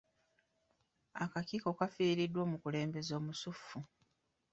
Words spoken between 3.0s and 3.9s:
omusuffu.